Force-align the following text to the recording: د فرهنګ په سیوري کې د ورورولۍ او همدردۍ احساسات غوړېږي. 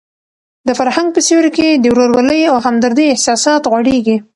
د 0.67 0.69
فرهنګ 0.79 1.07
په 1.15 1.19
سیوري 1.27 1.51
کې 1.57 1.67
د 1.77 1.85
ورورولۍ 1.93 2.41
او 2.51 2.55
همدردۍ 2.65 3.05
احساسات 3.09 3.61
غوړېږي. 3.71 4.17